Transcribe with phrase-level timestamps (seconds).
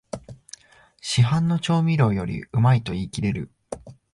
[0.99, 3.51] 市販の調味料よりうまいと言いきれる